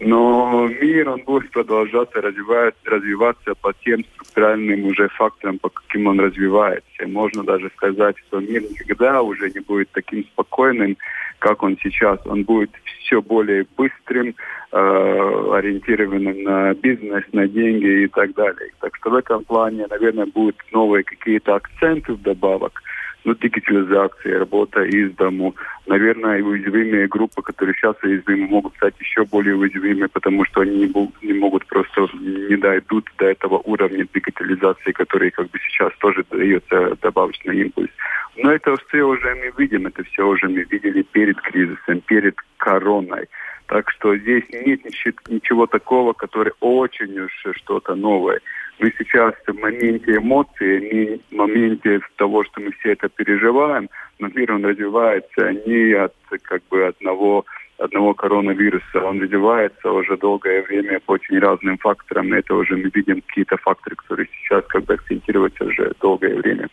[0.00, 6.20] Но мир, он будет продолжаться развивать, развиваться по тем структуральным уже факторам, по каким он
[6.20, 7.06] развивается.
[7.06, 10.96] можно даже сказать, что мир никогда уже не будет таким спокойным,
[11.40, 12.20] как он сейчас.
[12.26, 14.36] Он будет все более быстрым,
[14.70, 18.70] э, ориентированным на бизнес, на деньги и так далее.
[18.80, 22.80] Так что в этом плане, наверное, будут новые какие-то акценты вдобавок
[23.24, 25.54] ну, дигитализация, работа из дому.
[25.86, 31.12] Наверное, уязвимые группы, которые сейчас уязвимы, могут стать еще более уязвимыми, потому что они не,
[31.22, 36.96] не могут просто, не дойдут до этого уровня дигитализации, который как бы сейчас тоже дается
[37.02, 37.90] добавочный импульс.
[38.36, 43.26] Но это все уже мы видим, это все уже мы видели перед кризисом, перед короной.
[43.66, 44.84] Так что здесь нет
[45.28, 48.40] ничего такого, которое очень уж что-то новое
[48.78, 53.88] мы сейчас в моменте эмоций, в моменте того, что мы все это переживаем,
[54.18, 57.44] но мир он развивается не от как бы одного
[57.78, 59.04] одного коронавируса.
[59.04, 62.32] Он развивается уже долгое время по очень разным факторам.
[62.32, 66.68] Это уже мы видим какие-то факторы, которые сейчас как бы акцентируются уже долгое время.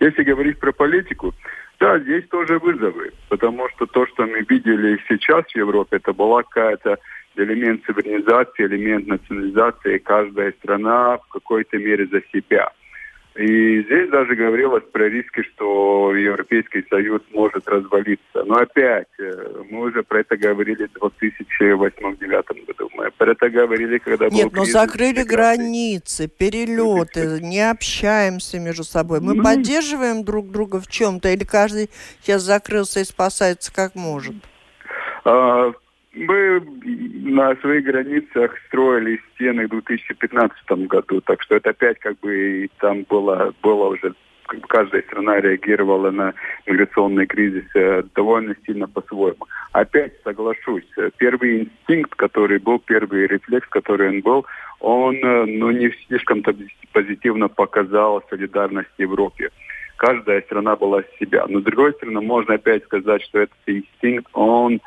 [0.00, 1.34] Если говорить про политику,
[1.78, 6.42] да, здесь тоже вызовы, потому что то, что мы видели сейчас в Европе, это была
[6.42, 6.98] какая-то
[7.36, 12.70] элемент суверенизации, элемент национализации, каждая страна в какой-то мере за себя.
[13.36, 18.42] И здесь даже говорилось про риски, что Европейский Союз может развалиться.
[18.44, 21.04] Но опять, э, мы уже про это говорили в
[21.60, 22.90] 2008-2009 году.
[22.94, 29.20] Мы про это говорили, когда Нет, но закрыли границы, перелеты, не общаемся между собой.
[29.20, 31.88] Мы ну, поддерживаем друг друга в чем-то, или каждый
[32.20, 34.34] сейчас закрылся и спасается как может?
[35.24, 35.72] А,
[36.12, 42.68] мы на своих границах строили стены в 2015 году, так что это опять как бы
[42.78, 44.14] там было, было уже
[44.46, 46.34] как бы каждая страна реагировала на
[46.66, 47.64] миграционный кризис
[48.16, 49.46] довольно сильно по-своему.
[49.72, 54.46] Опять соглашусь, первый инстинкт, который был, первый рефлекс, который он был,
[54.80, 56.56] он э, ну, не слишком-то
[56.92, 59.50] позитивно показал солидарность Европе.
[59.96, 61.44] Каждая страна была себя.
[61.46, 64.80] Но с другой стороны, можно опять сказать, что этот инстинкт, он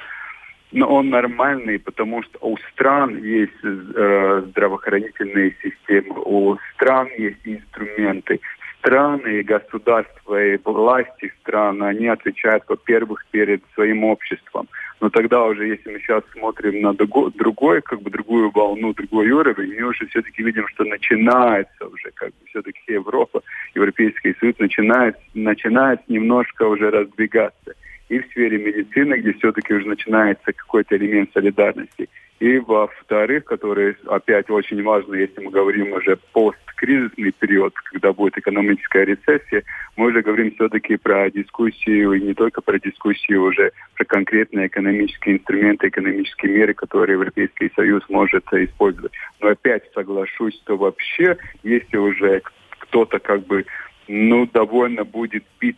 [0.74, 8.40] но он нормальный, потому что у стран есть э, здравоохранительные системы, у стран есть инструменты.
[8.80, 14.68] Страны государства, и власти стран, они отвечают, во-первых, перед своим обществом.
[15.00, 19.80] Но тогда уже, если мы сейчас смотрим на другой, как бы другую волну, другой уровень,
[19.80, 23.42] мы уже все-таки видим, что начинается уже как бы все-таки Европа,
[23.76, 27.76] Европейский Союз начинает, начинает немножко уже раздвигаться.
[28.14, 32.08] И в сфере медицины, где все-таки уже начинается какой-то элемент солидарности,
[32.40, 39.06] и во-вторых, которые опять очень важно, если мы говорим уже посткризисный период, когда будет экономическая
[39.06, 39.64] рецессия,
[39.96, 45.38] мы уже говорим все-таки про дискуссию, и не только про дискуссию, уже про конкретные экономические
[45.38, 49.14] инструменты, экономические меры, которые Европейский Союз может использовать.
[49.40, 52.44] Но опять соглашусь, что вообще, если уже
[52.78, 53.66] кто-то как бы
[54.08, 55.78] ну, довольно будет бить бит,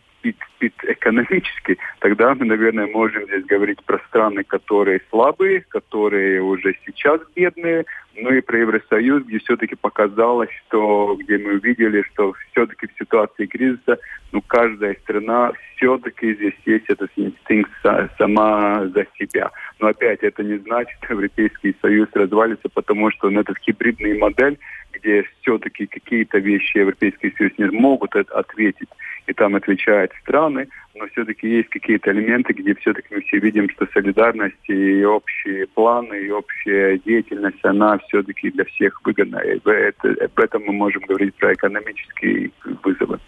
[0.60, 7.84] экономически, тогда мы, наверное, можем здесь говорить про страны, которые слабые, которые уже сейчас бедные,
[8.18, 13.46] ну и про Евросоюз, где все-таки показалось, что, где мы увидели, что все-таки в ситуации
[13.46, 13.98] кризиса,
[14.32, 17.70] ну, каждая страна все-таки здесь есть этот инстинкт
[18.18, 19.50] сама за себя.
[19.80, 24.58] Но опять это не значит, что Европейский Союз развалится, потому что он этот гибридный модель,
[24.92, 28.88] где все-таки какие-то вещи Европейский Союз не могут ответить,
[29.26, 33.86] и там отвечают страны, но все-таки есть какие-то элементы, где все-таки мы все видим, что
[33.92, 39.38] солидарность и общие планы, и общая деятельность, она все-таки для всех выгодна.
[39.38, 42.50] И это, об этом мы можем говорить про экономические
[42.82, 43.18] вызовы.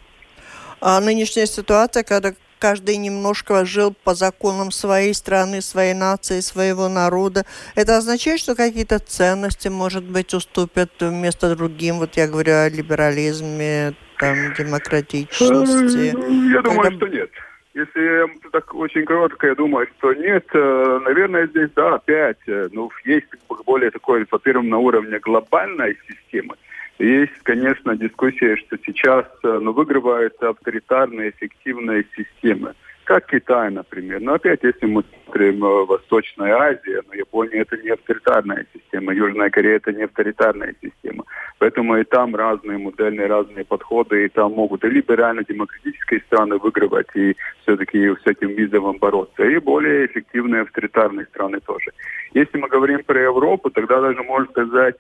[0.81, 7.45] А нынешняя ситуация, когда каждый немножко жил по законам своей страны, своей нации, своего народа.
[7.75, 11.99] Это означает, что какие-то ценности, может быть, уступят вместо другим.
[11.99, 16.15] Вот я говорю о либерализме, там, демократичности.
[16.17, 17.31] Э, я думаю, что нет.
[17.79, 20.45] Если так очень коротко, я думаю, что нет.
[20.53, 23.29] Э, наверное, здесь, да, опять, э, ну, есть
[23.65, 26.57] более такое, во-первых, на уровне глобальной системы.
[26.99, 32.75] Есть, конечно, дискуссия, что сейчас ну, выигрывают авторитарные эффективные системы
[33.09, 34.21] как Китай, например.
[34.21, 39.49] Но опять, если мы смотрим э, Восточная Азия, но Япония это не авторитарная система, Южная
[39.49, 41.25] Корея это не авторитарная система.
[41.59, 47.35] Поэтому и там разные модельные, разные подходы, и там могут и либерально-демократические страны выигрывать, и
[47.63, 51.93] все-таки с этим визовым бороться, и более эффективные авторитарные страны тоже.
[52.35, 54.97] Если мы говорим про Европу, тогда даже можно сказать,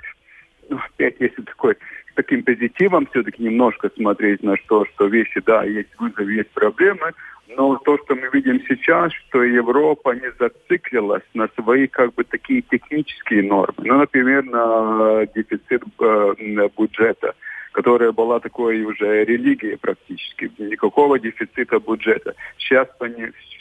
[0.70, 1.76] ну, опять если такой
[2.14, 7.12] таким позитивом все-таки немножко смотреть на что, что вещи, да, есть вызовы, есть проблемы,
[7.56, 12.62] но то, что мы видим сейчас, что Европа не зациклилась на свои как бы такие
[12.62, 13.76] технические нормы.
[13.78, 16.34] Ну, например, на дефицит э,
[16.78, 17.34] бюджета
[17.72, 22.34] которая была такой уже религией практически, никакого дефицита бюджета.
[22.56, 22.88] Сейчас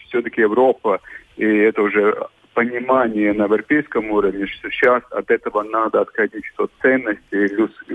[0.07, 1.01] все-таки Европа,
[1.35, 2.15] и это уже
[2.55, 7.47] понимание на европейском уровне, что сейчас от этого надо отходить, что ценности,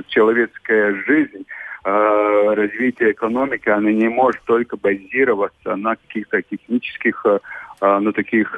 [0.09, 1.45] человеческая жизнь–
[1.85, 7.41] Э, развитие экономики, она не может только базироваться на каких-то технических э,
[7.81, 8.57] э, на таких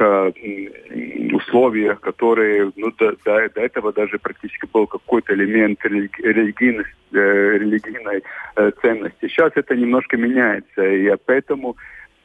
[1.32, 8.22] условиях, которые ну, до, до, до этого даже практически был какой-то элемент религийной, религийной
[8.82, 9.28] ценности.
[9.28, 11.76] Сейчас это немножко меняется, и поэтому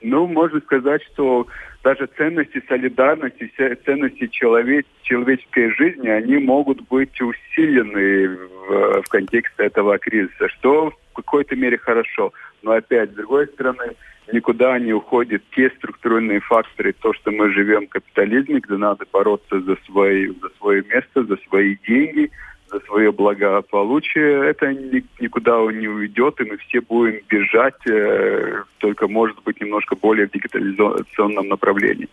[0.02, 1.48] ну, можно сказать, что
[1.84, 3.52] даже ценности солидарности,
[3.86, 11.14] ценности человек, человеческой жизни, они могут быть усилены в, в контексте этого кризиса, что в
[11.16, 12.34] какой-то мере хорошо.
[12.62, 13.96] Но опять, с другой стороны,
[14.32, 19.60] никуда не уходят те структурные факторы, то, что мы живем в капитализме, где надо бороться
[19.62, 22.32] за, свои, за свое место, за свои деньги–
[22.72, 24.74] за свое благополучие, это
[25.20, 30.32] никуда не уйдет, и мы все будем бежать, э, только, может быть, немножко более в
[30.32, 32.08] дигитализационном направлении.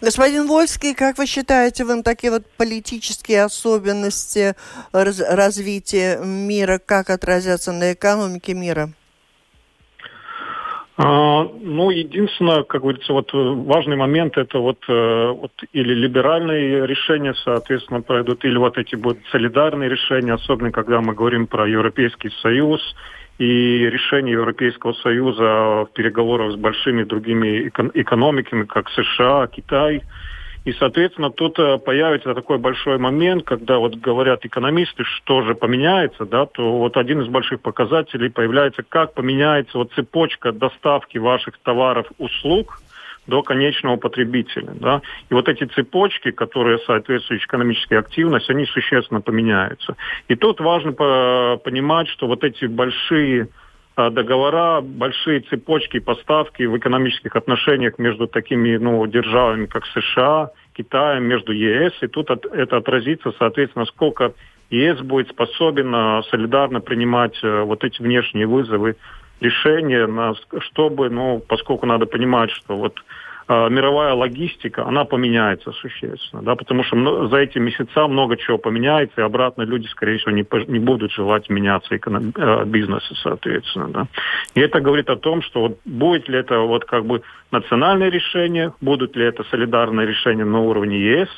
[0.00, 4.54] Господин Вольский, как вы считаете, вы такие вот политические особенности
[4.92, 8.90] раз развития мира, как отразятся на экономике мира?
[10.96, 16.86] А, ну, единственное, как говорится, вот э, важный момент это вот, э, вот или либеральные
[16.86, 22.30] решения, соответственно, пройдут, или вот эти будут солидарные решения, особенно когда мы говорим про Европейский
[22.42, 22.80] Союз
[23.38, 30.02] и решение Европейского Союза в переговорах с большими другими экономиками, как США, Китай–
[30.64, 36.24] и, соответственно, тут э, появится такой большой момент, когда вот говорят экономисты, что же поменяется,
[36.24, 42.06] да, то вот один из больших показателей появляется, как поменяется вот цепочка доставки ваших товаров,
[42.18, 42.80] услуг
[43.26, 44.72] до конечного потребителя.
[44.74, 45.00] Да?
[45.30, 49.96] И вот эти цепочки, которые соответствуют экономической активности, они существенно поменяются.
[50.28, 53.46] И тут важно понимать, что вот эти большие э,
[53.96, 61.52] договора, большие цепочки поставки в экономических отношениях между такими ну, державами, как США, Китаем, между
[61.52, 64.32] ЕС, и тут от, это отразится, соответственно, сколько
[64.70, 68.96] ЕС будет способен а, солидарно принимать а, вот эти внешние вызовы,
[69.42, 73.02] решения, на, чтобы, ну, поскольку надо понимать, что вот э,
[73.48, 79.24] мировая логистика, она поменяется существенно, да, потому что за эти месяца много чего поменяется, и
[79.24, 84.06] обратно люди, скорее всего, не, не будут желать меняться эконом, э, бизнеса, соответственно, да.
[84.54, 88.72] И это говорит о том, что вот будет ли это вот как бы национальное решение,
[88.80, 91.28] будут ли это солидарное решение на уровне ЕС,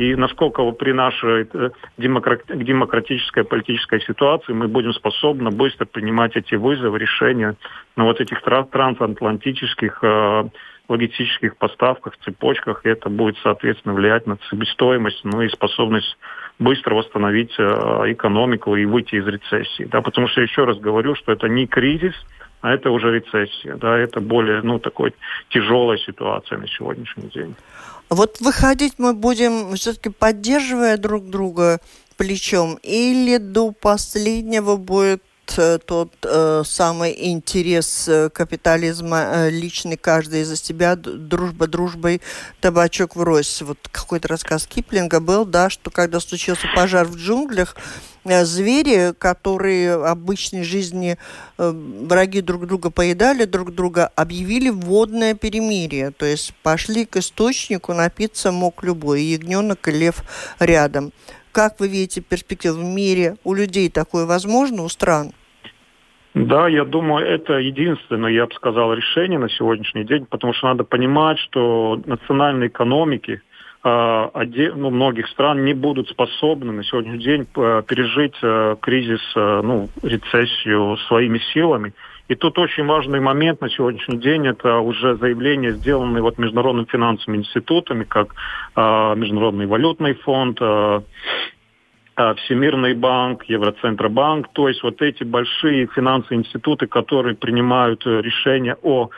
[0.00, 6.98] и насколько при нашей э, демократической политической ситуации мы будем способны быстро принимать эти вызовы,
[6.98, 7.56] решения
[7.96, 10.44] на вот этих трансатлантических э,
[10.90, 16.16] логистических поставках, цепочках, и это будет, соответственно, влиять на себестоимость, ну и способность
[16.58, 17.62] быстро восстановить э,
[18.12, 19.84] экономику и выйти из рецессии.
[19.84, 22.14] Да, потому что, еще раз говорю, что это не кризис,
[22.60, 23.76] а это уже рецессия.
[23.76, 25.14] Да, это более, ну, такой
[25.48, 27.54] тяжелая ситуация на сегодняшний день.
[28.10, 31.78] Вот выходить мы будем все-таки поддерживая друг друга
[32.16, 35.22] плечом или до последнего будет
[35.56, 42.20] тот э, самый интерес э, капитализма э, личный, каждый за себя, дружба дружбой,
[42.60, 43.62] табачок врозь.
[43.62, 47.76] Вот какой-то рассказ Киплинга был, да, что когда случился пожар в джунглях,
[48.24, 51.18] э, звери, которые в обычной жизни
[51.58, 56.10] э, враги друг друга поедали друг друга, объявили водное перемирие.
[56.10, 60.22] То есть пошли к источнику, напиться мог любой, ягненок, и лев
[60.58, 61.12] рядом.
[61.52, 63.36] Как вы видите перспективу в мире?
[63.42, 65.32] У людей такое возможно, у стран?
[66.34, 70.84] Да, я думаю, это единственное, я бы сказал, решение на сегодняшний день, потому что надо
[70.84, 73.42] понимать, что национальные экономики
[73.82, 74.28] э,
[74.76, 80.96] ну, многих стран не будут способны на сегодняшний день э, пережить э, кризис, ну, рецессию
[81.08, 81.94] своими силами.
[82.28, 87.38] И тут очень важный момент на сегодняшний день это уже заявления, сделанные вот международными финансовыми
[87.38, 88.36] институтами, как
[88.76, 91.02] Международный валютный фонд, а,
[92.34, 99.10] Всемирный банк, Евроцентробанк, то есть вот эти большие финансовые институты, которые принимают э, решения о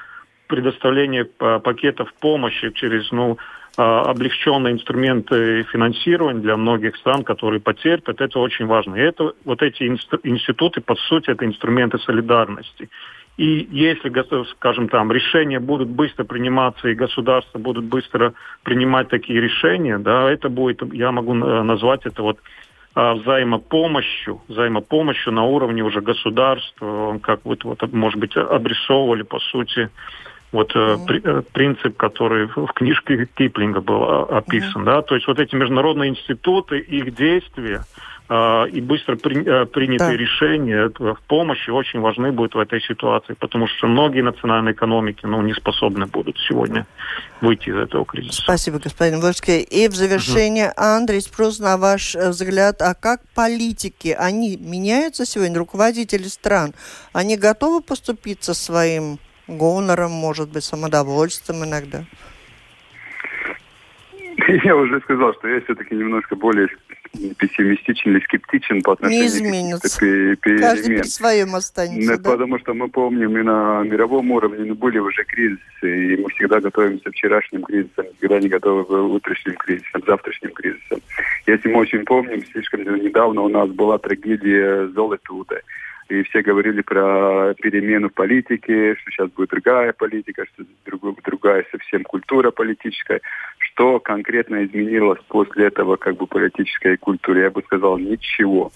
[0.46, 3.38] предоставлении э, пакетов помощи через ну,
[3.78, 8.96] а, облегченные инструменты финансирования для многих стран, которые потерпят, это очень важно.
[8.96, 12.90] И это, вот эти институты, по сути, это инструменты солидарности.
[13.38, 14.12] И если,
[14.56, 20.50] скажем, там решения будут быстро приниматься, и государства будут быстро принимать такие решения, да, это
[20.50, 22.42] будет, я могу э, назвать это вот а,
[22.94, 26.76] взаимопомощью, взаимопомощью на уровне уже государств,
[27.22, 29.88] как вот, вот может быть, обрисовывали, по сути,
[30.52, 31.06] вот mm-hmm.
[31.06, 34.84] при, принцип, который в книжке Киплинга был описан, mm-hmm.
[34.84, 40.12] да, то есть вот эти международные институты, их действия, а, и быстро при, э, принятые
[40.12, 40.16] да.
[40.16, 45.42] решения в помощи очень важны будут в этой ситуации, потому что многие национальные экономики ну,
[45.42, 46.86] не способны будут сегодня
[47.40, 48.40] выйти из этого кризиса.
[48.42, 49.60] Спасибо, господин Вольский.
[49.60, 50.74] И в завершение, угу.
[50.78, 56.72] Андрей, спрос на ваш э, взгляд, а как политики, они меняются сегодня, руководители стран,
[57.12, 62.04] они готовы поступиться своим гонором, может быть, самодовольством иногда?
[64.64, 66.68] Я уже сказал, что я все-таки немножко более
[67.38, 69.98] пессимистичен или скептичен по отношению не изменится.
[69.98, 70.60] к перемен.
[70.60, 72.16] Каждый при своем останется.
[72.16, 72.30] Да?
[72.30, 76.60] Потому что мы помним и на мировом уровне ну, были уже кризисы, и мы всегда
[76.60, 81.00] готовимся к вчерашним кризисам, всегда не готовы к утренним кризисам, завтрашним кризисам.
[81.46, 85.60] Если мы очень помним, слишком недавно у нас была трагедия Золотуда
[86.08, 92.04] и все говорили про перемену политики, что сейчас будет другая политика, что другая, другая совсем
[92.04, 93.20] культура политическая.
[93.58, 97.40] Что конкретно изменилось после этого как бы политической культуры?
[97.40, 98.72] Я бы сказал, ничего.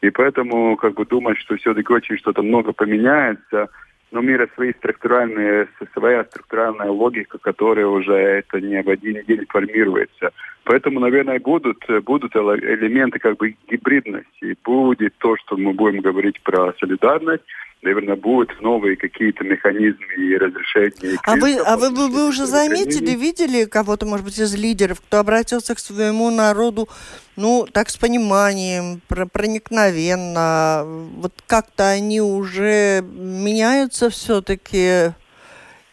[0.00, 3.68] И поэтому как бы думать, что все-таки очень что-то много поменяется–
[4.10, 9.44] но у мира свои структуральные, своя структуральная логика, которая уже это не в один день
[9.48, 10.30] формируется.
[10.64, 14.56] Поэтому, наверное, будут, будут элементы как бы гибридности.
[14.64, 17.44] Будет то, что мы будем говорить про солидарность,
[17.82, 21.14] наверное, будут новые какие-то механизмы и разрешения.
[21.14, 25.00] И а вы, а вы, вы, вы уже заметили, видели кого-то, может быть, из лидеров,
[25.00, 26.88] кто обратился к своему народу,
[27.36, 30.84] ну, так с пониманием, про проникновенно,
[31.16, 35.12] вот как-то они уже меняются все-таки,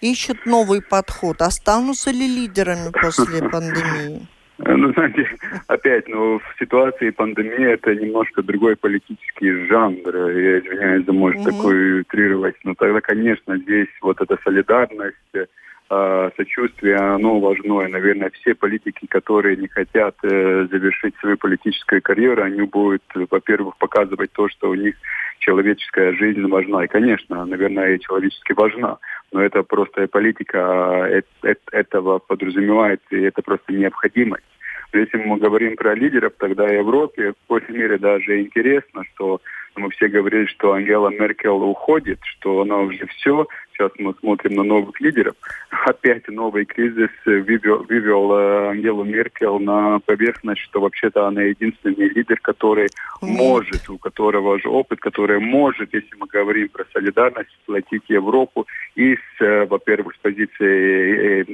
[0.01, 4.27] ищут новый подход, останутся ли лидерами после пандемии?
[4.77, 5.27] Ну, знаете,
[5.67, 10.15] опять, ну, в ситуации пандемии это немножко другой политический жанр.
[10.15, 11.51] Я извиняюсь за, может, mm-hmm.
[11.51, 12.55] такую утрировать.
[12.63, 15.17] Но тогда, конечно, здесь вот эта солидарность,
[15.89, 17.81] э, сочувствие, оно важно.
[17.81, 23.77] И, наверное, все политики, которые не хотят э, завершить свою политическую карьеру, они будут, во-первых,
[23.77, 24.95] показывать то, что у них
[25.39, 26.85] человеческая жизнь важна.
[26.85, 28.97] И, конечно, наверное, и человечески важна
[29.35, 31.09] но это просто политика
[31.43, 34.45] э, этого подразумевает, и это просто необходимость.
[34.93, 39.41] если мы говорим про лидеров, тогда в Европе, в какой-то мере даже интересно, что
[39.75, 43.47] мы все говорили, что Ангела Меркель уходит, что она уже все.
[43.73, 45.35] Сейчас мы смотрим на новых лидеров.
[45.85, 52.39] Опять новый кризис вывел, вывел э, Ангелу Меркель на поверхность, что вообще-то она единственный лидер,
[52.41, 52.87] который
[53.21, 58.65] может, у которого же опыт, который может, если мы говорим про солидарность, сплотить Европу
[58.95, 61.45] и, э, во-первых, с позиции э,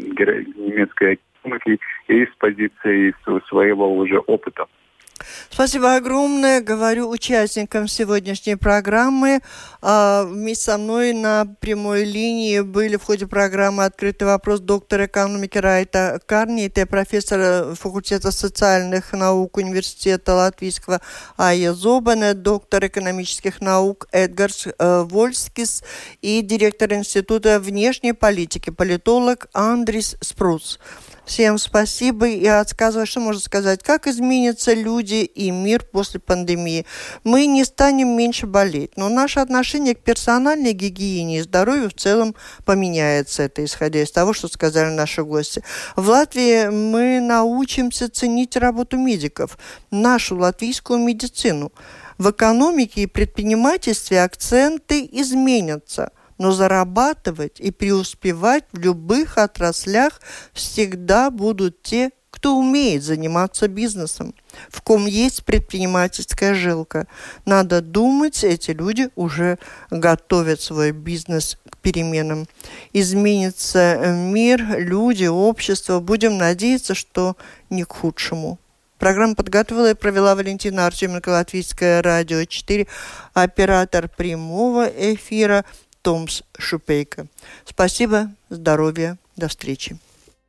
[0.55, 3.15] немецкой экономики, и с позиции
[3.47, 4.67] своего уже опыта.
[5.49, 6.61] Спасибо огромное.
[6.61, 9.41] Говорю участникам сегодняшней программы.
[9.82, 15.57] А, вместе со мной на прямой линии были в ходе программы «Открытый вопрос» доктор экономики
[15.57, 21.01] Райта Карни, это профессор факультета социальных наук Университета Латвийского
[21.38, 25.84] Ая Зобана, доктор экономических наук Эдгарс э, Вольскис
[26.22, 30.80] и директор Института внешней политики, политолог Андрис Спрус.
[31.26, 32.28] Всем спасибо.
[32.28, 36.86] И отсказываю, что можно сказать, как изменятся люди и мир после пандемии.
[37.24, 42.36] Мы не станем меньше болеть, но наше отношение к персональной гигиене и здоровью в целом
[42.65, 43.43] поменяется.
[43.43, 45.63] Это исходя из того, что сказали наши гости.
[45.95, 49.57] В Латвии мы научимся ценить работу медиков,
[49.91, 51.72] нашу латвийскую медицину.
[52.17, 56.11] В экономике и предпринимательстве акценты изменятся–
[56.42, 60.20] но зарабатывать и преуспевать в любых отраслях
[60.54, 64.34] всегда будут те, кто умеет заниматься бизнесом,
[64.70, 67.06] в ком есть предпринимательская жилка.
[67.46, 69.60] Надо думать, эти люди уже
[69.92, 72.48] готовят свой бизнес к переменам.
[72.92, 76.00] Изменится мир, люди, общество.
[76.00, 77.38] Будем надеяться, что
[77.70, 78.58] не к худшему.
[78.98, 82.88] Программу подготовила и провела Валентина Артеменко, Латвийское радио 4,
[83.34, 85.66] оператор прямого эфира
[86.02, 87.28] Томс Шупейко.
[87.66, 89.97] Спасибо, здоровья, до встречи.